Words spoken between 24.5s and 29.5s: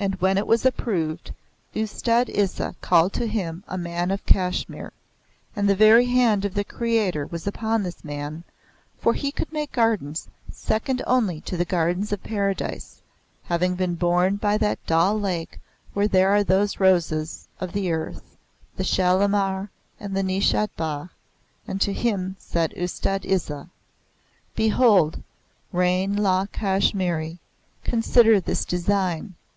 "Behold, Rain Lal Kashmiri, consider this design!